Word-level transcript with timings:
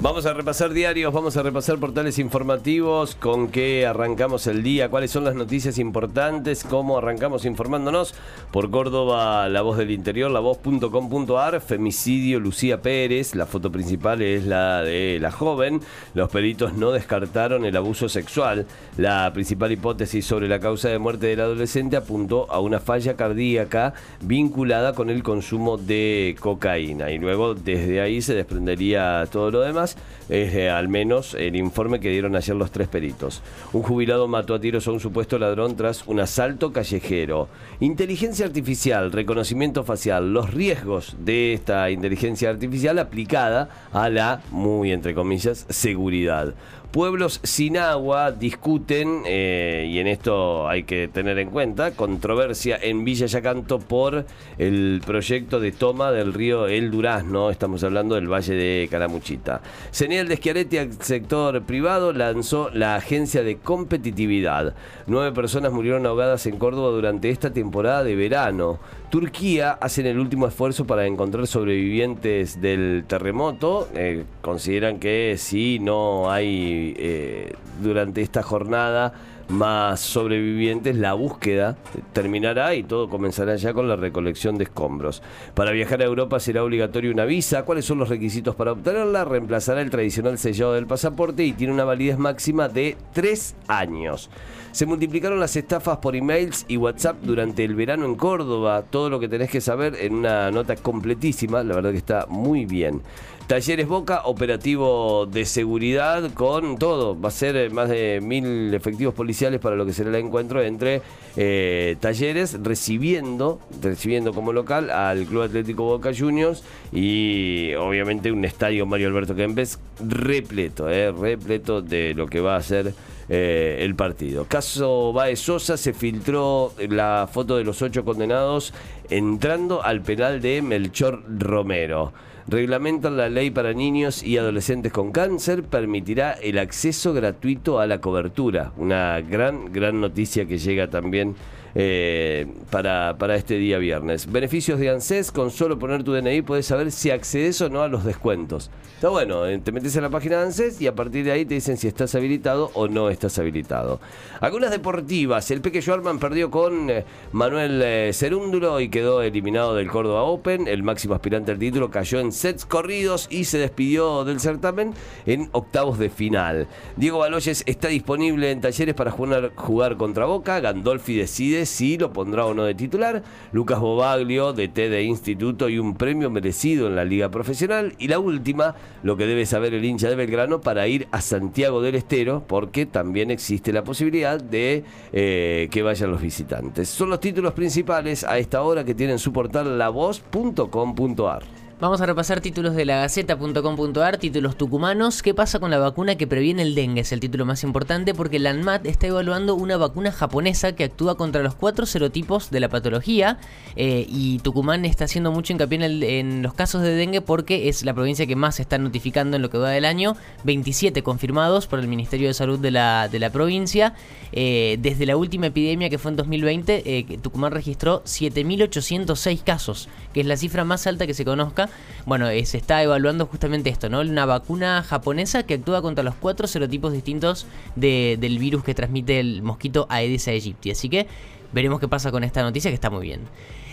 Vamos 0.00 0.26
a 0.26 0.34
repasar 0.34 0.72
diarios, 0.72 1.14
vamos 1.14 1.36
a 1.36 1.42
repasar 1.42 1.78
portales 1.78 2.18
informativos, 2.18 3.14
con 3.14 3.48
qué 3.48 3.86
arrancamos 3.86 4.48
el 4.48 4.64
día, 4.64 4.90
cuáles 4.90 5.12
son 5.12 5.24
las 5.24 5.36
noticias 5.36 5.78
importantes, 5.78 6.64
cómo 6.64 6.98
arrancamos 6.98 7.44
informándonos. 7.44 8.12
Por 8.50 8.70
Córdoba, 8.70 9.48
La 9.48 9.62
Voz 9.62 9.78
del 9.78 9.92
Interior, 9.92 10.32
lavoz.com.ar, 10.32 11.60
femicidio 11.60 12.40
Lucía 12.40 12.82
Pérez, 12.82 13.36
la 13.36 13.46
foto 13.46 13.70
principal 13.70 14.20
es 14.20 14.44
la 14.44 14.82
de 14.82 15.18
la 15.20 15.30
joven, 15.30 15.80
los 16.12 16.28
peritos 16.28 16.74
no 16.74 16.90
descartaron 16.90 17.64
el 17.64 17.76
abuso 17.76 18.08
sexual, 18.08 18.66
la 18.98 19.32
principal 19.32 19.70
hipótesis 19.70 20.26
sobre 20.26 20.48
la 20.48 20.58
causa 20.58 20.88
de 20.88 20.98
muerte 20.98 21.28
del 21.28 21.40
adolescente 21.40 21.96
apuntó 21.96 22.50
a 22.50 22.58
una 22.58 22.80
falla 22.80 23.14
cardíaca 23.14 23.94
vinculada 24.20 24.92
con 24.92 25.08
el 25.08 25.22
consumo 25.22 25.78
de 25.78 26.36
cocaína. 26.40 27.12
Y 27.12 27.18
luego 27.18 27.54
desde 27.54 28.00
ahí 28.00 28.20
se 28.20 28.34
desprendería 28.34 29.26
todo 29.30 29.52
lo 29.52 29.60
demás 29.60 29.93
es 30.28 30.70
al 30.70 30.88
menos 30.88 31.34
el 31.34 31.56
informe 31.56 32.00
que 32.00 32.10
dieron 32.10 32.36
ayer 32.36 32.56
los 32.56 32.70
tres 32.70 32.88
peritos. 32.88 33.42
Un 33.72 33.82
jubilado 33.82 34.28
mató 34.28 34.54
a 34.54 34.60
tiros 34.60 34.86
a 34.88 34.92
un 34.92 35.00
supuesto 35.00 35.38
ladrón 35.38 35.76
tras 35.76 36.06
un 36.06 36.20
asalto 36.20 36.72
callejero. 36.72 37.48
Inteligencia 37.80 38.46
artificial, 38.46 39.12
reconocimiento 39.12 39.84
facial, 39.84 40.32
los 40.32 40.52
riesgos 40.52 41.16
de 41.18 41.52
esta 41.52 41.90
inteligencia 41.90 42.50
artificial 42.50 42.98
aplicada 42.98 43.68
a 43.92 44.08
la, 44.08 44.42
muy 44.50 44.92
entre 44.92 45.14
comillas, 45.14 45.66
seguridad. 45.68 46.54
Pueblos 46.94 47.40
sin 47.42 47.76
agua 47.76 48.30
discuten, 48.30 49.24
eh, 49.26 49.88
y 49.90 49.98
en 49.98 50.06
esto 50.06 50.68
hay 50.68 50.84
que 50.84 51.08
tener 51.08 51.40
en 51.40 51.50
cuenta, 51.50 51.90
controversia 51.90 52.78
en 52.80 53.04
Villa 53.04 53.26
Yacanto 53.26 53.80
por 53.80 54.26
el 54.58 55.02
proyecto 55.04 55.58
de 55.58 55.72
toma 55.72 56.12
del 56.12 56.32
río 56.32 56.68
El 56.68 56.92
Durazno. 56.92 57.50
Estamos 57.50 57.82
hablando 57.82 58.14
del 58.14 58.32
Valle 58.32 58.54
de 58.54 58.86
Caramuchita. 58.88 59.60
Señal 59.90 60.28
de 60.28 60.36
Schiaretti 60.36 60.78
al 60.78 60.92
sector 60.92 61.64
privado 61.64 62.12
lanzó 62.12 62.70
la 62.72 62.94
agencia 62.94 63.42
de 63.42 63.56
competitividad. 63.56 64.76
Nueve 65.08 65.32
personas 65.32 65.72
murieron 65.72 66.06
ahogadas 66.06 66.46
en 66.46 66.58
Córdoba 66.58 66.90
durante 66.90 67.28
esta 67.28 67.52
temporada 67.52 68.04
de 68.04 68.14
verano. 68.14 68.78
Turquía 69.10 69.72
hace 69.80 70.08
el 70.08 70.18
último 70.18 70.46
esfuerzo 70.46 70.86
para 70.86 71.06
encontrar 71.06 71.48
sobrevivientes 71.48 72.60
del 72.60 73.04
terremoto. 73.06 73.88
Eh, 73.94 74.24
consideran 74.42 74.98
que 75.00 75.36
si 75.38 75.78
no 75.78 76.30
hay 76.30 76.83
eh, 76.96 77.54
durante 77.80 78.20
esta 78.20 78.42
jornada 78.42 79.12
más 79.48 80.00
sobrevivientes, 80.00 80.96
la 80.96 81.14
búsqueda 81.14 81.76
terminará 82.12 82.74
y 82.74 82.82
todo 82.82 83.08
comenzará 83.08 83.56
ya 83.56 83.72
con 83.72 83.88
la 83.88 83.96
recolección 83.96 84.56
de 84.56 84.64
escombros. 84.64 85.22
Para 85.54 85.72
viajar 85.72 86.02
a 86.02 86.06
Europa 86.06 86.40
será 86.40 86.64
obligatorio 86.64 87.12
una 87.12 87.24
visa. 87.24 87.64
¿Cuáles 87.64 87.84
son 87.84 87.98
los 87.98 88.08
requisitos 88.08 88.54
para 88.54 88.72
obtenerla? 88.72 89.24
Reemplazará 89.24 89.82
el 89.82 89.90
tradicional 89.90 90.38
sellado 90.38 90.74
del 90.74 90.86
pasaporte 90.86 91.44
y 91.44 91.52
tiene 91.52 91.72
una 91.72 91.84
validez 91.84 92.18
máxima 92.18 92.68
de 92.68 92.96
tres 93.12 93.54
años. 93.68 94.30
Se 94.72 94.86
multiplicaron 94.86 95.38
las 95.38 95.54
estafas 95.54 95.98
por 95.98 96.16
emails 96.16 96.64
y 96.66 96.78
WhatsApp 96.78 97.18
durante 97.22 97.64
el 97.64 97.76
verano 97.76 98.06
en 98.06 98.16
Córdoba. 98.16 98.82
Todo 98.90 99.08
lo 99.08 99.20
que 99.20 99.28
tenés 99.28 99.48
que 99.48 99.60
saber 99.60 99.94
en 100.00 100.14
una 100.14 100.50
nota 100.50 100.74
completísima, 100.74 101.62
la 101.62 101.76
verdad 101.76 101.92
que 101.92 101.98
está 101.98 102.26
muy 102.28 102.66
bien. 102.66 103.00
Talleres 103.46 103.86
Boca, 103.86 104.22
operativo 104.24 105.26
de 105.26 105.44
seguridad 105.44 106.32
con 106.32 106.78
todo. 106.78 107.20
Va 107.20 107.28
a 107.28 107.30
ser 107.30 107.56
eh, 107.56 107.68
más 107.68 107.90
de 107.90 108.20
mil 108.22 108.72
efectivos 108.72 109.14
policiales 109.14 109.33
para 109.60 109.76
lo 109.76 109.84
que 109.84 109.92
será 109.92 110.10
el 110.10 110.16
encuentro 110.16 110.62
entre 110.62 111.02
eh, 111.36 111.96
Talleres, 112.00 112.58
recibiendo, 112.62 113.60
recibiendo 113.82 114.32
como 114.32 114.52
local 114.52 114.90
al 114.90 115.24
Club 115.26 115.42
Atlético 115.42 115.84
Boca 115.84 116.12
Juniors 116.16 116.62
y 116.92 117.74
obviamente 117.74 118.30
un 118.30 118.44
estadio 118.44 118.86
Mario 118.86 119.08
Alberto 119.08 119.34
Kempes 119.34 119.80
repleto, 120.06 120.88
eh, 120.88 121.10
repleto 121.12 121.82
de 121.82 122.14
lo 122.14 122.26
que 122.26 122.40
va 122.40 122.56
a 122.56 122.62
ser 122.62 122.94
eh, 123.28 123.78
el 123.80 123.94
partido. 123.94 124.44
Caso 124.44 125.12
Baez 125.12 125.40
Sosa 125.40 125.76
se 125.76 125.92
filtró 125.92 126.72
la 126.88 127.28
foto 127.30 127.56
de 127.56 127.64
los 127.64 127.82
ocho 127.82 128.04
condenados 128.04 128.72
entrando 129.10 129.82
al 129.82 130.02
penal 130.02 130.40
de 130.40 130.62
Melchor 130.62 131.22
Romero 131.38 132.12
reglamentan 132.46 133.16
la 133.16 133.28
ley 133.28 133.50
para 133.50 133.72
niños 133.72 134.22
y 134.22 134.38
adolescentes 134.38 134.92
con 134.92 135.12
cáncer, 135.12 135.62
permitirá 135.62 136.32
el 136.32 136.58
acceso 136.58 137.12
gratuito 137.12 137.80
a 137.80 137.86
la 137.86 138.00
cobertura. 138.00 138.72
Una 138.76 139.20
gran, 139.20 139.72
gran 139.72 140.00
noticia 140.00 140.46
que 140.46 140.58
llega 140.58 140.88
también 140.88 141.34
eh, 141.76 142.46
para, 142.70 143.16
para, 143.18 143.34
este 143.34 143.56
día 143.56 143.78
viernes. 143.78 144.30
Beneficios 144.30 144.78
de 144.78 144.90
ANSES, 144.90 145.32
con 145.32 145.50
solo 145.50 145.76
poner 145.76 146.04
tu 146.04 146.12
DNI 146.12 146.42
puedes 146.42 146.66
saber 146.66 146.92
si 146.92 147.10
accedes 147.10 147.60
o 147.62 147.68
no 147.68 147.82
a 147.82 147.88
los 147.88 148.04
descuentos. 148.04 148.70
Está 148.94 149.08
bueno, 149.08 149.44
eh, 149.44 149.58
te 149.58 149.72
metes 149.72 149.96
en 149.96 150.02
la 150.02 150.08
página 150.08 150.36
de 150.36 150.44
ANSES 150.44 150.80
y 150.80 150.86
a 150.86 150.94
partir 150.94 151.24
de 151.24 151.32
ahí 151.32 151.44
te 151.44 151.54
dicen 151.54 151.76
si 151.76 151.88
estás 151.88 152.14
habilitado 152.14 152.70
o 152.74 152.86
no 152.86 153.10
estás 153.10 153.40
habilitado. 153.40 153.98
Algunas 154.40 154.70
deportivas, 154.70 155.50
el 155.50 155.62
Peque 155.62 155.82
Schwarman 155.82 156.20
perdió 156.20 156.48
con 156.48 156.90
eh, 156.90 157.04
Manuel 157.32 158.14
Cerúndulo 158.14 158.78
y 158.78 158.88
quedó 158.88 159.20
eliminado 159.22 159.74
del 159.74 159.90
Córdoba 159.90 160.22
Open. 160.22 160.68
El 160.68 160.84
máximo 160.84 161.14
aspirante 161.14 161.50
al 161.50 161.58
título 161.58 161.90
cayó 161.90 162.20
en 162.20 162.30
sets 162.34 162.66
corridos 162.66 163.28
y 163.30 163.44
se 163.44 163.58
despidió 163.58 164.24
del 164.24 164.40
certamen 164.40 164.94
en 165.26 165.48
octavos 165.52 165.98
de 165.98 166.10
final. 166.10 166.66
Diego 166.96 167.18
Baloyes 167.18 167.62
está 167.66 167.88
disponible 167.88 168.50
en 168.50 168.60
talleres 168.60 168.94
para 168.94 169.10
jugar, 169.10 169.96
contra 169.96 170.26
Boca. 170.26 170.60
Gandolfi 170.60 171.16
decide 171.16 171.66
si 171.66 171.98
lo 171.98 172.12
pondrá 172.12 172.46
o 172.46 172.54
no 172.54 172.64
de 172.64 172.74
titular. 172.74 173.22
Lucas 173.52 173.80
Bobaglio, 173.80 174.52
de 174.52 174.68
T 174.68 174.88
de 174.88 175.02
Instituto 175.02 175.68
y 175.68 175.78
un 175.78 175.94
premio 175.94 176.30
merecido 176.30 176.88
en 176.88 176.96
la 176.96 177.04
Liga 177.04 177.30
Profesional. 177.30 177.94
Y 177.98 178.08
la 178.08 178.18
última, 178.18 178.74
lo 179.02 179.16
que 179.16 179.26
debe 179.26 179.46
saber 179.46 179.74
el 179.74 179.84
hincha 179.84 180.08
de 180.08 180.16
Belgrano 180.16 180.60
para 180.60 180.86
ir 180.88 181.08
a 181.10 181.20
Santiago 181.20 181.80
del 181.80 181.94
Estero, 181.94 182.44
porque 182.46 182.86
también 182.86 183.30
existe 183.30 183.72
la 183.72 183.84
posibilidad 183.84 184.40
de 184.40 184.84
eh, 185.12 185.68
que 185.70 185.82
vayan 185.82 186.10
los 186.10 186.20
visitantes. 186.20 186.88
Son 186.88 187.10
los 187.10 187.20
títulos 187.20 187.52
principales 187.52 188.24
a 188.24 188.38
esta 188.38 188.62
hora 188.62 188.84
que 188.84 188.94
tienen 188.94 189.18
su 189.18 189.32
portal 189.32 189.78
lavoz.com.ar. 189.78 191.63
Vamos 191.84 192.00
a 192.00 192.06
repasar 192.06 192.40
títulos 192.40 192.74
de 192.74 192.86
la 192.86 193.00
Gaceta.com.ar, 193.00 194.16
títulos 194.16 194.56
tucumanos. 194.56 195.22
¿Qué 195.22 195.34
pasa 195.34 195.58
con 195.58 195.70
la 195.70 195.76
vacuna 195.76 196.16
que 196.16 196.26
previene 196.26 196.62
el 196.62 196.74
dengue? 196.74 197.02
Es 197.02 197.12
el 197.12 197.20
título 197.20 197.44
más 197.44 197.62
importante 197.62 198.14
porque 198.14 198.38
la 198.38 198.48
ANMAT 198.48 198.86
está 198.86 199.08
evaluando 199.08 199.54
una 199.54 199.76
vacuna 199.76 200.10
japonesa 200.10 200.74
que 200.74 200.84
actúa 200.84 201.18
contra 201.18 201.42
los 201.42 201.54
cuatro 201.54 201.84
serotipos 201.84 202.50
de 202.50 202.60
la 202.60 202.70
patología 202.70 203.36
eh, 203.76 204.06
y 204.08 204.38
Tucumán 204.38 204.86
está 204.86 205.04
haciendo 205.04 205.30
mucho 205.30 205.52
hincapié 205.52 205.84
en, 206.20 206.42
los 206.42 206.54
casos 206.54 206.80
de 206.80 206.94
dengue 206.94 207.20
porque 207.20 207.68
es 207.68 207.84
la 207.84 207.92
provincia 207.92 208.26
que 208.26 208.34
más 208.34 208.54
se 208.54 208.62
está 208.62 208.78
notificando 208.78 209.36
en 209.36 209.42
lo 209.42 209.50
que 209.50 209.58
va 209.58 209.68
del 209.68 209.84
año. 209.84 210.16
27 210.44 211.02
confirmados 211.02 211.66
por 211.66 211.80
el 211.80 211.86
Ministerio 211.86 212.28
de 212.28 212.32
Salud 212.32 212.58
de 212.58 212.70
la, 212.70 213.08
de 213.08 213.18
la 213.18 213.28
provincia. 213.28 213.92
Eh, 214.32 214.78
desde 214.80 215.04
la 215.04 215.18
última 215.18 215.48
epidemia 215.48 215.90
que 215.90 215.98
fue 215.98 216.12
en 216.12 216.16
2020, 216.16 216.82
eh, 216.86 217.18
Tucumán 217.20 217.52
registró 217.52 218.02
7.806 218.04 219.44
casos, 219.44 219.90
que 220.14 220.22
es 220.22 220.26
la 220.26 220.38
cifra 220.38 220.64
más 220.64 220.86
alta 220.86 221.06
que 221.06 221.12
se 221.12 221.26
conozca 221.26 221.68
bueno, 222.06 222.28
eh, 222.28 222.44
se 222.44 222.58
está 222.58 222.82
evaluando 222.82 223.26
justamente 223.26 223.70
esto, 223.70 223.88
¿no? 223.88 224.00
Una 224.00 224.26
vacuna 224.26 224.82
japonesa 224.82 225.44
que 225.44 225.54
actúa 225.54 225.82
contra 225.82 226.04
los 226.04 226.14
cuatro 226.14 226.46
serotipos 226.46 226.92
distintos 226.92 227.46
del 227.76 228.38
virus 228.38 228.64
que 228.64 228.74
transmite 228.74 229.20
el 229.20 229.42
mosquito 229.42 229.86
Aedes 229.88 230.28
aegypti. 230.28 230.70
Así 230.70 230.88
que 230.88 231.06
veremos 231.52 231.80
qué 231.80 231.88
pasa 231.88 232.10
con 232.10 232.24
esta 232.24 232.42
noticia 232.42 232.70
que 232.70 232.74
está 232.74 232.90
muy 232.90 233.02
bien. 233.02 233.20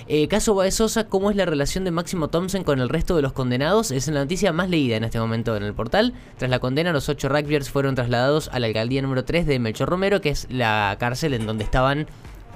Eh, 0.07 0.27
caso 0.27 0.55
Baezosa, 0.55 1.07
¿cómo 1.07 1.29
es 1.29 1.37
la 1.37 1.45
relación 1.45 1.83
de 1.83 1.91
Máximo 1.91 2.27
Thompson 2.27 2.63
con 2.63 2.79
el 2.79 2.89
resto 2.89 3.15
de 3.15 3.21
los 3.21 3.33
condenados? 3.33 3.91
Es 3.91 4.07
la 4.07 4.19
noticia 4.19 4.51
más 4.51 4.69
leída 4.69 4.97
en 4.97 5.03
este 5.03 5.19
momento 5.19 5.55
en 5.55 5.63
el 5.63 5.73
portal. 5.73 6.13
Tras 6.37 6.49
la 6.51 6.59
condena, 6.59 6.91
los 6.91 7.07
ocho 7.07 7.29
rugbyers 7.29 7.69
fueron 7.69 7.95
trasladados 7.95 8.49
a 8.51 8.59
la 8.59 8.67
alcaldía 8.67 9.01
número 9.01 9.23
3 9.23 9.45
de 9.45 9.59
Melchor 9.59 9.89
Romero, 9.89 10.19
que 10.19 10.29
es 10.29 10.47
la 10.49 10.97
cárcel 10.99 11.33
en 11.33 11.45
donde 11.45 11.63
estaban 11.63 12.07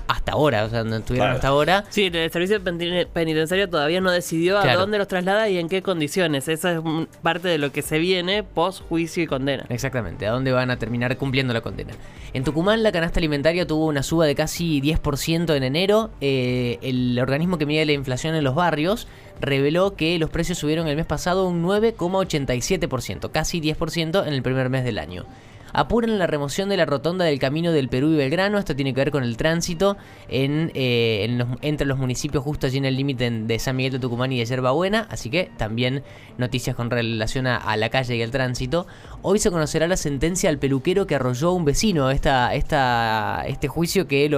hasta 0.07 0.33
ahora, 0.33 0.65
o 0.65 0.69
sea, 0.69 0.79
donde 0.79 0.97
estuvieron 0.97 1.31
hasta 1.31 1.47
ahora. 1.47 1.85
Sí, 1.89 2.09
el 2.13 2.31
servicio 2.31 2.61
penitenciario 2.63 3.69
todavía 3.69 4.01
no 4.01 4.11
decidió 4.11 4.57
a 4.57 4.75
dónde 4.75 4.97
los 4.97 5.07
traslada 5.07 5.49
y 5.49 5.57
en 5.57 5.69
qué 5.69 5.81
condiciones. 5.81 6.47
Esa 6.47 6.73
es 6.73 6.79
parte 7.21 7.47
de 7.47 7.57
lo 7.57 7.71
que 7.71 7.81
se 7.81 7.99
viene 7.99 8.43
post 8.43 8.83
juicio 8.87 9.23
y 9.23 9.27
condena. 9.27 9.65
Exactamente, 9.69 10.27
a 10.27 10.31
dónde 10.31 10.51
van 10.51 10.71
a 10.71 10.77
terminar 10.77 11.17
cumpliendo 11.17 11.53
la 11.53 11.61
condena. 11.61 11.93
En 12.33 12.43
Tucumán, 12.43 12.83
la 12.83 12.91
canasta 12.91 13.19
alimentaria 13.19 13.65
tuvo 13.65 13.85
una 13.85 14.03
suba 14.03 14.25
de 14.25 14.35
casi 14.35 14.81
10% 14.81 15.55
en 15.55 15.63
enero. 15.63 16.11
Eh, 16.21 16.79
el 16.81 17.17
organismo 17.19 17.57
que 17.57 17.65
mide 17.65 17.85
la 17.85 17.93
inflación 17.93 18.35
en 18.35 18.43
los 18.43 18.55
barrios 18.55 19.07
reveló 19.39 19.95
que 19.95 20.17
los 20.19 20.29
precios 20.29 20.57
subieron 20.57 20.87
el 20.87 20.95
mes 20.95 21.05
pasado 21.05 21.47
un 21.47 21.63
9,87%, 21.63 23.31
casi 23.31 23.61
10% 23.61 24.27
en 24.27 24.33
el 24.33 24.41
primer 24.41 24.69
mes 24.69 24.83
del 24.83 24.97
año. 24.97 25.25
Apuran 25.73 26.17
la 26.19 26.27
remoción 26.27 26.69
de 26.69 26.77
la 26.77 26.85
rotonda 26.85 27.25
del 27.25 27.39
camino 27.39 27.71
del 27.71 27.89
Perú 27.89 28.09
y 28.09 28.15
Belgrano. 28.15 28.57
Esto 28.57 28.75
tiene 28.75 28.93
que 28.93 29.01
ver 29.01 29.11
con 29.11 29.23
el 29.23 29.37
tránsito 29.37 29.97
eh, 30.29 31.37
entre 31.61 31.87
los 31.87 31.97
municipios 31.97 32.43
justo 32.43 32.67
allí 32.67 32.77
en 32.77 32.85
el 32.85 32.95
límite 32.95 33.29
de 33.29 33.59
San 33.59 33.75
Miguel 33.75 33.93
de 33.93 33.99
Tucumán 33.99 34.31
y 34.31 34.39
de 34.39 34.45
Yerba 34.45 34.71
Buena. 34.71 35.07
Así 35.09 35.29
que 35.29 35.49
también 35.57 36.03
noticias 36.37 36.75
con 36.75 36.89
relación 36.89 37.47
a, 37.47 37.75
la 37.77 37.89
calle 37.89 38.15
y 38.15 38.21
el 38.21 38.31
tránsito. 38.31 38.87
Hoy 39.21 39.39
se 39.39 39.51
conocerá 39.51 39.87
la 39.87 39.97
sentencia 39.97 40.49
al 40.49 40.57
peluquero 40.57 41.07
que 41.07 41.15
arrolló 41.15 41.49
a 41.49 41.53
un 41.53 41.65
vecino. 41.65 42.09
Esta, 42.09 42.55
este 42.55 43.67
juicio 43.67 44.07
que 44.07 44.29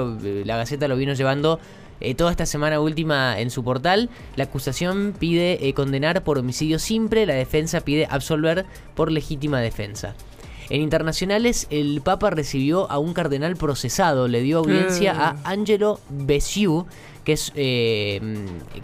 la 0.45 0.57
Gaceta 0.57 0.87
lo 0.87 0.95
vino 0.95 1.13
llevando 1.13 1.59
eh, 1.99 2.13
toda 2.13 2.31
esta 2.31 2.45
semana 2.45 2.79
última 2.79 3.39
en 3.39 3.49
su 3.49 3.63
portal. 3.63 4.09
La 4.35 4.45
acusación 4.45 5.15
pide 5.17 5.67
eh, 5.67 5.73
condenar 5.73 6.23
por 6.23 6.37
homicidio 6.37 6.79
simple, 6.79 7.25
la 7.25 7.33
defensa 7.33 7.81
pide 7.81 8.07
absolver 8.09 8.65
por 8.95 9.11
legítima 9.11 9.59
defensa. 9.59 10.15
En 10.69 10.81
internacionales, 10.81 11.67
el 11.69 12.01
Papa 12.01 12.29
recibió 12.29 12.89
a 12.91 12.99
un 12.99 13.13
cardenal 13.13 13.55
procesado, 13.55 14.27
le 14.27 14.41
dio 14.41 14.59
audiencia 14.59 15.29
a 15.29 15.33
mm. 15.33 15.37
Angelo 15.45 15.99
Besiu, 16.09 16.85
que, 17.23 17.33
es, 17.33 17.51
eh, 17.55 18.21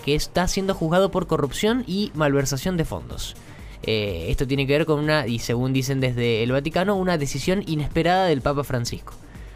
que 0.06 0.16
está 0.16 0.48
siendo 0.48 0.74
juzgado 0.74 1.12
por 1.12 1.28
corrupción 1.28 1.84
y 1.88 2.12
malversación 2.14 2.78
de 2.78 2.86
fondos. 2.86 3.36
esto 3.84 4.48
tiene 4.48 4.66
que 4.66 4.74
ver 4.78 4.86
con 4.86 5.00
una, 5.00 5.28
y 5.28 5.40
según 5.40 5.74
dicen 5.74 6.00
desde 6.00 6.44
el 6.44 6.52
Vaticano, 6.54 6.96
una 6.96 7.18
decisión 7.18 7.64
inesperada 7.68 8.28
del 8.28 8.42
Papa 8.42 8.64
Francisco. 8.64 9.14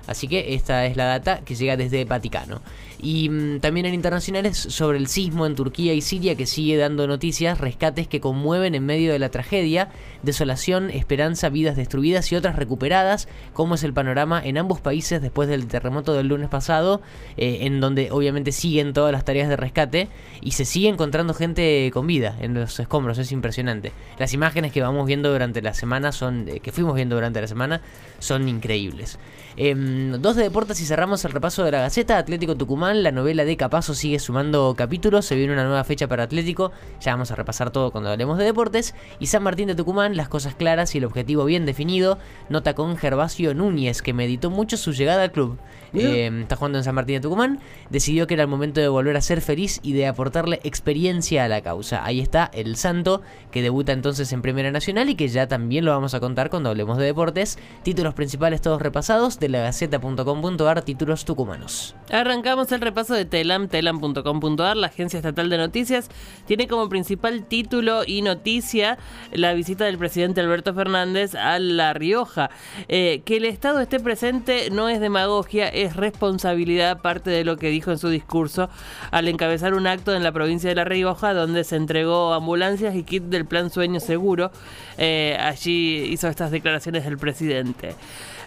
Así 0.08 0.28
que 0.28 0.56
esta 0.56 0.86
es 0.86 0.96
la 0.96 1.06
data 1.06 1.42
que 1.42 1.56
llega 1.56 1.78
desde 1.78 2.06
Vaticano. 2.06 2.62
Y 3.00 3.30
mm, 3.30 3.60
también 3.60 3.86
en 3.86 3.94
internacionales 3.94 4.58
sobre 4.58 4.98
el 4.98 5.08
sismo 5.08 5.46
en 5.46 5.56
Turquía 5.56 5.94
y 5.94 6.02
Siria 6.02 6.36
que 6.36 6.46
sigue 6.46 6.78
dando 6.78 7.08
noticias, 7.08 7.60
rescates 7.60 8.08
que 8.08 8.20
conmueven 8.20 8.76
en 8.76 8.86
medio 8.86 9.12
de 9.12 9.20
la 9.20 9.30
tragedia, 9.30 9.90
desolación, 10.24 10.90
esperanza, 10.90 11.50
vidas 11.50 11.76
destruidas 11.76 12.32
y 12.32 12.36
otras 12.36 12.56
recuperadas, 12.56 13.28
como 13.54 13.76
es 13.76 13.84
el 13.84 13.94
panorama 13.94 14.42
en 14.44 14.58
ambos 14.58 14.82
países 14.82 15.22
después 15.22 15.48
del 15.48 15.68
terremoto 15.68 16.14
del 16.14 16.28
lunes 16.28 16.50
pasado, 16.50 17.02
eh, 17.38 17.60
en 17.62 17.80
donde 17.80 18.12
obviamente 18.12 18.52
siguen 18.52 18.94
todas 18.94 19.12
las 19.12 19.26
tareas 19.26 19.50
de 19.50 19.58
rescate 19.58 20.08
y 20.42 20.52
se 20.52 20.66
sigue 20.66 20.90
encontrando 20.90 21.34
gente 21.34 21.90
con 21.94 22.08
vida 22.08 22.36
en 22.40 22.54
los 22.54 22.80
escombros, 22.80 23.18
es 23.18 23.32
impresionante. 23.32 23.92
Las 24.18 24.34
imágenes 24.34 24.72
que 24.72 24.82
vamos 24.82 25.06
viendo 25.06 25.32
durante 25.32 25.62
la 25.62 25.74
semana 25.74 26.12
son, 26.12 26.48
eh, 26.48 26.60
que 26.60 26.72
fuimos 26.72 26.96
viendo 26.96 27.16
durante 27.16 27.42
la 27.42 27.48
semana, 27.48 27.82
son 28.20 28.48
increíbles. 28.48 29.20
Em, 29.60 30.12
dos 30.22 30.36
de 30.36 30.44
deportes 30.44 30.80
y 30.82 30.86
cerramos 30.86 31.26
el 31.26 31.32
repaso 31.32 31.64
de 31.64 31.72
la 31.72 31.82
Gaceta. 31.82 32.20
Atlético 32.20 32.56
Tucumán, 32.56 32.87
la 32.94 33.12
novela 33.12 33.46
de 33.46 33.58
Capazo 33.58 33.94
sigue 33.94 34.20
sumando 34.20 34.74
capítulos. 34.78 35.26
Se 35.26 35.36
viene 35.36 35.54
una 35.54 35.66
nueva 35.66 35.84
fecha 35.84 36.08
para 36.08 36.24
Atlético. 36.24 36.72
Ya 37.02 37.12
vamos 37.12 37.32
a 37.32 37.36
repasar 37.36 37.72
todo 37.72 37.92
cuando 37.92 38.10
hablemos 38.10 38.38
de 38.38 38.46
deportes. 38.46 38.96
Y 39.20 39.28
San 39.28 39.44
Martín 39.44 39.68
de 39.68 39.76
Tucumán, 39.76 40.16
las 40.16 40.30
cosas 40.30 40.56
claras 40.56 40.96
y 40.96 41.00
el 41.00 41.06
objetivo 41.06 41.46
bien 41.46 41.66
definido. 41.66 42.18
Nota 42.50 42.74
con 42.74 42.98
Gervasio 42.98 43.54
Núñez, 43.54 44.02
que 44.02 44.14
meditó 44.14 44.50
mucho 44.50 44.78
su 44.78 44.94
llegada 44.94 45.24
al 45.24 45.32
club. 45.32 45.60
Em, 45.94 46.42
está 46.42 46.56
jugando 46.56 46.78
en 46.78 46.84
San 46.84 46.96
Martín 46.96 47.16
de 47.16 47.22
Tucumán. 47.22 47.60
Decidió 47.90 48.28
que 48.28 48.34
era 48.34 48.44
el 48.44 48.50
momento 48.50 48.82
de 48.82 48.88
volver 48.88 49.18
a 49.18 49.22
ser 49.22 49.42
feliz 49.42 49.80
y 49.84 49.94
de 49.94 50.08
aportarle 50.08 50.60
experiencia 50.64 51.44
a 51.44 51.48
la 51.48 51.62
causa. 51.62 52.06
Ahí 52.06 52.20
está 52.20 52.50
el 52.54 52.76
Santo, 52.76 53.22
que 53.52 53.62
debuta 53.62 53.92
entonces 53.92 54.32
en 54.34 54.42
Primera 54.42 54.72
Nacional 54.72 55.10
y 55.10 55.16
que 55.16 55.28
ya 55.28 55.48
también 55.48 55.86
lo 55.86 55.92
vamos 55.92 56.14
a 56.14 56.20
contar 56.20 56.50
cuando 56.50 56.70
hablemos 56.70 56.98
de 56.98 57.06
deportes. 57.06 57.58
Títulos 57.84 58.14
principales 58.14 58.62
todos 58.62 58.82
repasados 58.82 59.40
de 59.40 59.50
la 59.50 59.60
Gaceta.com.ar, 59.60 60.82
títulos 60.84 61.26
tucumanos. 61.26 61.96
Arrancamos 62.12 62.72
el 62.72 62.77
repaso 62.82 63.14
de 63.14 63.26
Telam, 63.26 63.68
telam.com.ar, 63.68 64.78
la 64.78 64.88
agencia 64.88 65.18
estatal 65.18 65.50
de 65.50 65.58
noticias. 65.58 66.10
Tiene 66.46 66.68
como 66.68 66.90
principal 66.90 67.46
título 67.46 68.04
y 68.06 68.22
noticia 68.22 68.98
la 69.32 69.54
visita 69.54 69.86
del 69.86 69.98
presidente 69.98 70.42
Alberto 70.42 70.74
Fernández 70.74 71.36
a 71.36 71.60
La 71.60 71.94
Rioja. 71.94 72.50
Eh, 72.88 73.22
que 73.26 73.38
el 73.38 73.46
Estado 73.46 73.80
esté 73.80 74.00
presente 74.00 74.70
no 74.72 74.90
es 74.90 75.00
demagogia, 75.00 75.68
es 75.68 75.96
responsabilidad, 75.96 77.02
parte 77.02 77.30
de 77.30 77.44
lo 77.44 77.58
que 77.58 77.70
dijo 77.70 77.92
en 77.92 77.98
su 77.98 78.10
discurso 78.10 78.70
al 79.12 79.28
encabezar 79.28 79.74
un 79.74 79.88
acto 79.88 80.16
en 80.16 80.24
la 80.24 80.32
provincia 80.32 80.70
de 80.70 80.76
La 80.76 80.86
Rioja 80.86 81.34
donde 81.34 81.64
se 81.64 81.76
entregó 81.76 82.34
ambulancias 82.34 82.96
y 82.96 83.04
kit 83.04 83.24
del 83.24 83.46
plan 83.46 83.70
Sueño 83.70 84.00
Seguro. 84.00 84.52
Eh, 84.98 85.38
allí 85.40 86.06
hizo 86.10 86.28
estas 86.28 86.52
declaraciones 86.52 87.06
el 87.06 87.18
presidente. 87.18 87.96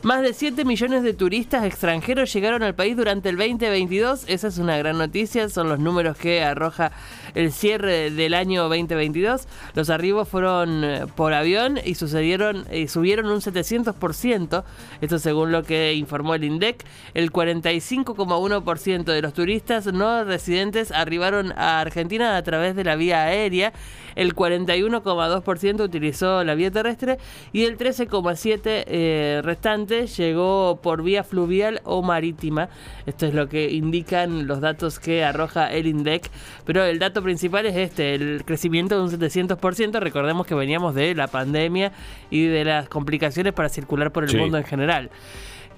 Más 0.03 0.23
de 0.23 0.33
7 0.33 0.65
millones 0.65 1.03
de 1.03 1.13
turistas 1.13 1.63
extranjeros 1.63 2.33
llegaron 2.33 2.63
al 2.63 2.75
país 2.75 2.97
durante 2.97 3.29
el 3.29 3.37
2022. 3.37 4.25
Esa 4.29 4.49
es 4.49 4.57
una 4.57 4.79
gran 4.79 4.97
noticia, 4.97 5.47
son 5.51 5.69
los 5.69 5.79
números 5.79 6.17
que 6.17 6.43
arroja 6.43 6.91
el 7.35 7.53
cierre 7.53 8.11
del 8.11 8.33
año 8.33 8.63
2022. 8.63 9.47
Los 9.75 9.91
arribos 9.91 10.27
fueron 10.27 10.85
eh, 10.85 11.05
por 11.15 11.35
avión 11.35 11.79
y 11.85 11.97
sucedieron 11.97 12.65
y 12.73 12.89
subieron 12.89 13.27
un 13.27 13.41
700%, 13.43 14.65
esto 15.03 15.19
según 15.19 15.53
lo 15.53 15.65
que 15.65 15.93
informó 15.93 16.35
el 16.35 16.45
INDEC. 16.45 16.83
El 17.13 17.31
45,1% 17.31 19.05
de 19.05 19.21
los 19.21 19.35
turistas 19.35 19.85
no 19.93 20.25
residentes 20.25 20.93
arribaron 20.93 21.53
a 21.59 21.79
Argentina 21.79 22.39
a 22.39 22.43
través 22.43 22.75
de 22.75 22.85
la 22.85 22.97
vía 22.97 23.25
aérea, 23.25 23.75
el 24.17 24.35
41,2% 24.35 25.81
utilizó 25.81 26.43
la 26.43 26.55
vía 26.55 26.71
terrestre 26.71 27.19
y 27.53 27.65
el 27.65 27.77
13,7% 27.77 28.61
eh, 28.65 29.41
restante 29.45 29.90
llegó 29.91 30.81
por 30.83 31.03
vía 31.03 31.25
fluvial 31.25 31.81
o 31.85 32.03
marítima. 32.03 32.69
Esto 33.07 33.27
es 33.27 33.35
lo 33.35 33.49
que 33.49 33.71
indican 33.71 34.47
los 34.47 34.61
datos 34.61 34.99
que 34.99 35.25
arroja 35.25 35.73
el 35.73 35.87
INDEC, 35.87 36.31
pero 36.65 36.85
el 36.85 36.99
dato 36.99 37.23
principal 37.23 37.67
es 37.67 37.77
este, 37.77 38.15
el 38.15 38.45
crecimiento 38.45 38.97
de 38.97 39.03
un 39.03 39.11
700%. 39.11 40.01
Recordemos 40.01 40.47
que 40.47 40.55
veníamos 40.55 40.95
de 40.95 41.15
la 41.15 41.27
pandemia 41.27 41.93
y 42.31 42.47
de 42.47 42.65
las 42.65 42.89
complicaciones 42.89 43.53
para 43.53 43.69
circular 43.69 44.13
por 44.13 44.25
el 44.25 44.37
mundo 44.37 44.59
en 44.59 44.65
general. 44.65 45.11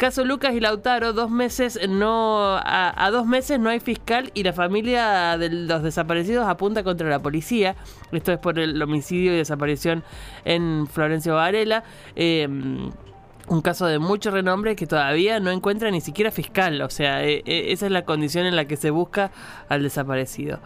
Caso 0.02 0.24
Lucas 0.24 0.52
y 0.54 0.58
Lautaro, 0.58 1.12
dos 1.12 1.30
meses 1.30 1.78
no 1.88 2.58
a, 2.60 3.08
dos 3.12 3.24
meses 3.24 3.60
no 3.60 3.70
hay 3.70 3.78
fiscal 3.78 4.32
y 4.34 4.42
la 4.42 4.52
familia 4.52 5.38
de 5.38 5.48
los 5.48 5.82
desaparecidos 5.84 6.48
apunta 6.48 6.82
contra 6.82 7.08
la 7.08 7.20
policía. 7.20 7.76
Esto 8.10 8.32
es 8.32 8.38
por 8.38 8.58
el 8.58 8.82
homicidio 8.82 9.32
y 9.32 9.36
desaparición 9.36 10.02
en 10.44 10.88
Florencio 10.88 11.36
Varela. 11.36 11.84
Em, 12.16 12.90
un 13.48 13.60
caso 13.60 13.86
de 13.86 13.98
mucho 13.98 14.30
renombre 14.30 14.76
que 14.76 14.86
todavía 14.86 15.40
no 15.40 15.50
encuentra 15.50 15.90
ni 15.90 16.00
siquiera 16.00 16.30
fiscal. 16.30 16.80
O 16.82 16.90
sea, 16.90 17.24
e, 17.24 17.42
e, 17.44 17.72
esa 17.72 17.86
es 17.86 17.92
la 17.92 18.04
condición 18.04 18.46
en 18.46 18.56
la 18.56 18.66
que 18.66 18.76
se 18.76 18.90
busca 18.90 19.30
al 19.68 19.82
desaparecido. 19.82 20.60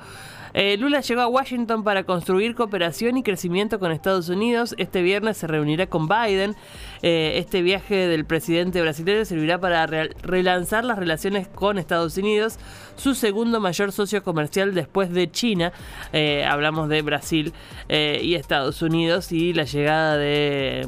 Eh, 0.55 0.77
Lula 0.79 1.01
llegó 1.01 1.21
a 1.21 1.29
Washington 1.29 1.85
para 1.85 2.05
construir 2.05 2.55
cooperación 2.55 3.17
y 3.17 3.23
crecimiento 3.23 3.79
con 3.79 3.93
Estados 3.93 4.29
Unidos. 4.29 4.75
Este 4.79 5.03
viernes 5.03 5.37
se 5.37 5.47
reunirá 5.47 5.87
con 5.87 6.09
Biden. 6.09 6.55
Eh, 7.03 7.35
este 7.37 7.63
viaje 7.63 8.09
del 8.09 8.25
presidente 8.25 8.81
brasileño 8.81 9.25
servirá 9.25 9.59
para 9.59 9.87
relanzar 9.87 10.85
las 10.85 10.99
relaciones 10.99 11.49
con 11.49 11.79
Estados 11.79 12.17
Unidos, 12.17 12.59
su 12.97 13.15
segundo 13.15 13.61
mayor 13.61 13.93
socio 13.93 14.23
comercial 14.23 14.75
después 14.75 15.13
de 15.13 15.31
China. 15.31 15.73
Eh, 16.13 16.45
hablamos 16.45 16.89
de 16.89 17.03
Brasil 17.03 17.53
y 17.89 18.35
Estados 18.35 18.83
Unidos 18.83 19.31
y 19.33 19.53
la 19.53 19.65
llegada 19.65 20.17
de 20.17 20.87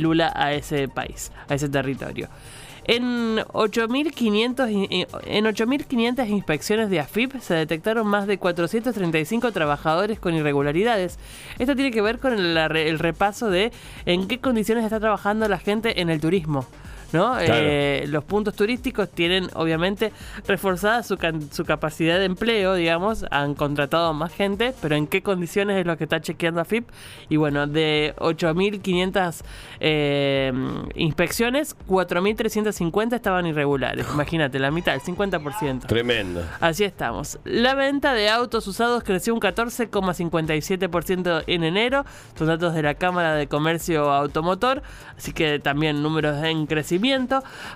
Lula 0.00 0.32
a 0.34 0.52
ese 0.52 0.88
país, 0.88 1.32
a 1.48 1.54
ese 1.54 1.68
territorio. 1.68 2.28
En 2.88 3.38
8.500 3.38 6.28
inspecciones 6.28 6.88
de 6.88 7.00
AFIP 7.00 7.40
se 7.40 7.54
detectaron 7.54 8.06
más 8.06 8.28
de 8.28 8.38
435 8.38 9.50
trabajadores 9.50 10.20
con 10.20 10.34
irregularidades. 10.34 11.18
Esto 11.58 11.74
tiene 11.74 11.90
que 11.90 12.00
ver 12.00 12.20
con 12.20 12.34
el 12.34 12.98
repaso 13.00 13.50
de 13.50 13.72
en 14.04 14.28
qué 14.28 14.38
condiciones 14.38 14.84
está 14.84 15.00
trabajando 15.00 15.48
la 15.48 15.58
gente 15.58 16.00
en 16.00 16.10
el 16.10 16.20
turismo. 16.20 16.64
¿No? 17.16 17.38
Eh, 17.40 18.04
los 18.08 18.24
puntos 18.24 18.54
turísticos 18.54 19.08
tienen 19.08 19.48
obviamente 19.54 20.12
reforzada 20.46 21.02
su, 21.02 21.16
su, 21.50 21.64
capacidad 21.64 22.18
de 22.18 22.26
empleo, 22.26 22.74
digamos, 22.74 23.24
han 23.30 23.54
contratado 23.54 24.12
más 24.12 24.32
gente, 24.32 24.74
pero 24.82 24.96
en 24.96 25.06
qué 25.06 25.22
condiciones 25.22 25.78
es 25.78 25.86
lo 25.86 25.96
que 25.96 26.04
está 26.04 26.20
chequeando 26.20 26.60
AFIP. 26.60 26.86
Y 27.30 27.36
bueno, 27.36 27.66
de 27.66 28.14
8.500 28.18 29.42
eh, 29.80 30.52
inspecciones, 30.94 31.74
4.350 31.88 33.14
estaban 33.14 33.46
irregulares. 33.46 34.06
Imagínate, 34.12 34.58
la 34.58 34.70
mitad, 34.70 34.94
el 34.94 35.00
50%. 35.00 35.86
Tremendo. 35.86 36.44
Así 36.60 36.84
estamos. 36.84 37.38
La 37.44 37.74
venta 37.74 38.12
de 38.12 38.28
autos 38.28 38.66
usados 38.66 39.02
creció 39.04 39.34
un 39.34 39.40
14,57% 39.40 41.44
en 41.46 41.64
enero. 41.64 42.04
Son 42.36 42.46
datos 42.46 42.74
de 42.74 42.82
la 42.82 42.94
Cámara 42.94 43.34
de 43.34 43.46
Comercio 43.46 44.12
Automotor, 44.12 44.82
así 45.16 45.32
que 45.32 45.60
también 45.60 46.02
números 46.02 46.44
en 46.44 46.66
crecimiento 46.66 47.05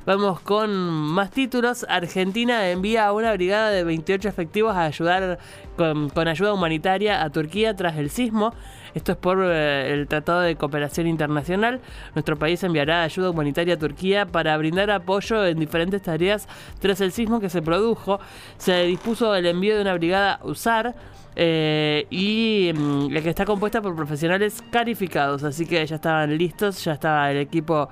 Vamos 0.06 0.40
con 0.40 0.72
más 0.72 1.30
títulos. 1.30 1.86
Argentina 1.88 2.68
envía 2.68 3.06
a 3.06 3.12
una 3.12 3.32
brigada 3.32 3.70
de 3.70 3.84
28 3.84 4.28
efectivos 4.28 4.74
a 4.74 4.86
ayudar 4.86 5.38
con, 5.76 6.10
ayuda 6.26 6.52
humanitaria 6.52 7.22
a 7.22 7.30
Turquía 7.30 7.76
tras 7.76 7.96
el 7.96 8.10
sismo. 8.10 8.52
Esto 8.92 9.12
es 9.12 9.18
por 9.18 9.38
eh, 9.44 9.92
el 9.92 10.08
Tratado 10.08 10.40
de 10.40 10.56
Cooperación 10.56 11.06
Internacional. 11.06 11.80
Nuestro 12.16 12.40
país 12.40 12.60
enviará 12.64 13.04
ayuda 13.04 13.30
humanitaria 13.30 13.74
a 13.74 13.78
Turquía 13.78 14.26
para 14.26 14.56
brindar 14.56 14.90
apoyo 14.90 15.46
en 15.46 15.60
diferentes 15.60 16.02
tareas 16.02 16.48
tras 16.80 17.00
el 17.00 17.12
sismo 17.12 17.38
que 17.38 17.50
se 17.50 17.62
produjo. 17.62 18.18
Se 18.58 18.82
dispuso 18.82 19.32
el 19.36 19.46
envío 19.46 19.76
de 19.76 19.82
una 19.82 19.94
brigada 19.94 20.40
USAR. 20.42 20.96
Eh, 21.36 22.08
y 22.10 22.72
mm, 22.74 23.12
la 23.12 23.20
que 23.22 23.30
está 23.30 23.44
compuesta 23.44 23.80
por 23.80 23.94
profesionales 23.94 24.64
calificados, 24.72 25.44
así 25.44 25.64
que 25.64 25.86
ya 25.86 25.94
estaban 25.94 26.36
listos, 26.36 26.84
ya 26.84 26.94
estaba 26.94 27.30
el 27.30 27.36
equipo 27.36 27.88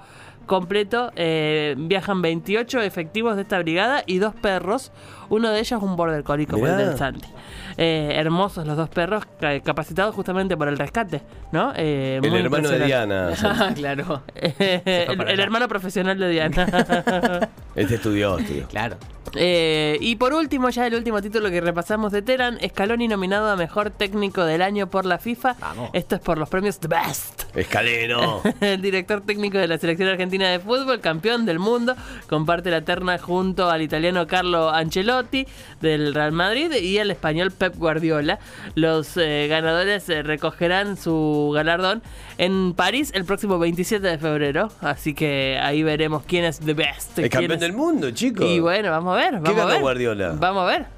completo. 0.48 1.12
Eh, 1.14 1.76
viajan 1.78 2.20
28 2.20 2.80
efectivos 2.80 3.36
de 3.36 3.42
esta 3.42 3.60
brigada 3.60 4.02
y 4.04 4.18
dos 4.18 4.34
perros. 4.34 4.90
Uno 5.28 5.50
de 5.50 5.60
ellos 5.60 5.80
un 5.80 5.94
border 5.94 6.24
collie 6.24 6.46
como 6.46 6.66
el 6.66 6.76
del 6.76 6.98
Santi. 6.98 7.28
Eh, 7.76 8.14
hermosos 8.16 8.66
los 8.66 8.76
dos 8.76 8.88
perros, 8.88 9.24
ca- 9.38 9.60
capacitados 9.60 10.12
justamente 10.12 10.56
por 10.56 10.66
el 10.66 10.76
rescate, 10.76 11.22
¿no? 11.52 11.72
Eh, 11.76 12.18
El 12.20 12.30
muy 12.30 12.40
hermano 12.40 12.68
de. 12.70 12.84
Diana. 12.84 13.30
claro. 13.76 14.22
el, 14.34 15.38
hermano 15.38 15.68
profesional 15.68 16.18
de 16.18 16.28
Diana. 16.28 17.48
Este 17.78 17.94
estudió, 17.96 18.38
estudió. 18.38 18.66
Claro. 18.68 18.96
Eh, 19.34 19.98
y 20.00 20.16
por 20.16 20.32
último, 20.32 20.70
ya 20.70 20.86
el 20.86 20.94
último 20.94 21.20
título 21.20 21.50
que 21.50 21.60
repasamos 21.60 22.12
de 22.12 22.22
Teran, 22.22 22.58
Scaloni 22.66 23.08
nominado 23.08 23.50
a 23.50 23.56
Mejor 23.56 23.90
Técnico 23.90 24.42
del 24.44 24.62
Año 24.62 24.88
por 24.88 25.04
la 25.04 25.18
FIFA. 25.18 25.54
Vamos. 25.60 25.90
Esto 25.92 26.14
es 26.16 26.22
por 26.22 26.38
los 26.38 26.48
premios 26.48 26.80
The 26.80 26.88
Best. 26.88 27.42
Escaleno. 27.54 28.40
El 28.60 28.80
director 28.80 29.20
técnico 29.20 29.58
de 29.58 29.68
la 29.68 29.76
selección 29.76 30.08
argentina 30.08 30.48
de 30.48 30.58
fútbol, 30.60 31.00
campeón 31.00 31.44
del 31.44 31.58
mundo, 31.58 31.94
comparte 32.28 32.70
la 32.70 32.80
terna 32.82 33.18
junto 33.18 33.68
al 33.70 33.82
italiano 33.82 34.26
Carlo 34.26 34.70
Ancelotti 34.70 35.46
del 35.82 36.14
Real 36.14 36.32
Madrid 36.32 36.72
y 36.72 36.96
el 36.96 37.10
español 37.10 37.50
Pep 37.52 37.76
Guardiola. 37.76 38.38
Los 38.76 39.16
eh, 39.16 39.46
ganadores 39.48 40.08
eh, 40.08 40.22
recogerán 40.22 40.96
su 40.96 41.50
galardón 41.54 42.02
en 42.38 42.72
París 42.72 43.10
el 43.14 43.24
próximo 43.26 43.58
27 43.58 44.06
de 44.06 44.18
febrero. 44.18 44.70
Así 44.80 45.12
que 45.14 45.58
ahí 45.60 45.82
veremos 45.82 46.22
quién 46.26 46.44
es 46.44 46.60
the 46.60 46.72
best. 46.74 47.10
Es 47.10 47.14
quién 47.14 47.28
campeón 47.28 47.52
es- 47.52 47.67
del 47.68 47.76
mundo, 47.76 48.10
chicos. 48.10 48.46
Y 48.46 48.60
bueno, 48.60 48.90
vamos 48.90 49.14
a 49.14 49.16
ver. 49.16 49.32
Vamos 49.34 49.50
a 49.50 49.54
ganó 49.54 49.68
ver. 49.68 49.80
Guardiola? 49.80 50.34
Vamos 50.38 50.62
a 50.62 50.66
ver. 50.66 50.97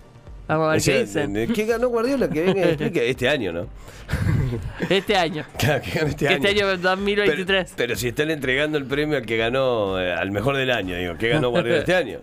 Vamos 0.50 0.69
a 0.69 0.73
ver 0.73 0.83
qué 0.83 1.00
dicen. 1.00 1.33
¿de- 1.33 1.47
de 1.47 1.52
¿Qué 1.52 1.64
ganó 1.66 1.88
Guardiola? 1.88 2.28
Que 2.28 2.42
venga 2.42 2.61
y 2.61 2.64
explique. 2.71 3.09
Este 3.11 3.28
año, 3.28 3.52
¿no? 3.52 3.66
Este 4.88 5.16
año. 5.16 5.45
Claro, 5.59 5.83
que 5.83 5.90
ganó 5.90 6.09
este 6.09 6.26
Que 6.26 6.35
año. 6.35 6.37
este 6.49 6.49
año 6.64 6.76
2023. 6.78 7.64
Pero, 7.66 7.76
pero 7.76 7.97
si 7.97 8.09
están 8.09 8.30
entregando 8.30 8.78
el 8.78 8.85
premio 8.87 9.16
al 9.16 9.25
que 9.26 9.37
ganó, 9.37 10.00
eh, 10.00 10.12
al 10.12 10.30
mejor 10.33 10.57
del 10.57 10.71
año, 10.71 10.97
digo, 10.97 11.14
¿qué 11.19 11.28
ganó 11.28 11.50
Guardiola 11.50 11.78
este 11.78 11.95
año? 11.95 12.19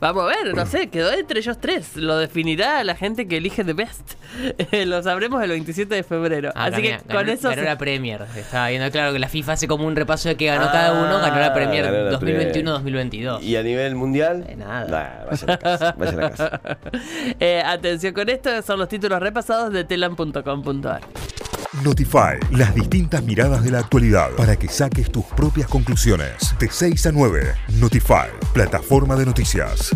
Vamos 0.00 0.22
a 0.22 0.26
ver, 0.28 0.54
no 0.54 0.64
sé, 0.64 0.88
quedó 0.90 1.12
entre 1.12 1.40
ellos 1.40 1.58
tres. 1.60 1.96
Lo 1.96 2.18
definirá 2.18 2.84
la 2.84 2.94
gente 2.94 3.26
que 3.26 3.38
elige 3.38 3.64
The 3.64 3.72
Best. 3.72 4.12
Lo 4.86 5.02
sabremos 5.02 5.42
el 5.42 5.50
27 5.50 5.92
de 5.92 6.04
febrero. 6.04 6.52
Ah, 6.54 6.66
Así 6.66 6.82
que 6.82 6.98
con 6.98 7.16
ganó- 7.16 7.32
eso. 7.32 7.48
ganó 7.48 7.62
se- 7.62 7.66
la 7.68 7.78
Premier. 7.78 8.22
Estaba 8.36 8.68
viendo 8.68 8.88
claro 8.92 9.12
que 9.12 9.18
la 9.18 9.28
FIFA 9.28 9.54
hace 9.54 9.66
como 9.66 9.84
un 9.88 9.96
repaso 9.96 10.28
de 10.28 10.36
que 10.36 10.46
ganó 10.46 10.66
Ah, 10.66 10.72
cada 10.72 10.92
uno. 10.92 11.18
Ganó 11.20 11.40
la 11.40 11.52
Premier 11.52 11.84
ganó 11.86 12.10
la 12.12 12.18
Premier. 12.20 12.52
2021-2022. 12.54 13.42
¿Y 13.42 13.56
a 13.56 13.62
nivel 13.64 13.96
mundial? 13.96 14.44
Eh, 14.48 14.54
nada. 14.54 14.86
Nah, 14.86 15.30
vaya 15.30 15.44
a 15.44 15.46
la 15.50 15.58
casa, 15.58 15.94
vaya 15.98 16.12
a 16.12 16.14
la 16.14 16.30
casa. 16.30 16.60
Eh, 17.40 17.62
atención 17.72 18.14
con 18.14 18.28
esto, 18.28 18.62
son 18.62 18.78
los 18.78 18.88
títulos 18.88 19.20
repasados 19.20 19.72
de 19.72 19.84
telan.com.ar. 19.84 21.00
Notify, 21.84 22.38
las 22.50 22.74
distintas 22.74 23.22
miradas 23.22 23.62
de 23.62 23.70
la 23.70 23.80
actualidad 23.80 24.30
para 24.36 24.56
que 24.56 24.68
saques 24.68 25.10
tus 25.12 25.24
propias 25.24 25.68
conclusiones. 25.68 26.54
De 26.58 26.68
6 26.70 27.06
a 27.06 27.12
9, 27.12 27.54
Notify, 27.78 28.28
plataforma 28.52 29.16
de 29.16 29.26
noticias. 29.26 29.94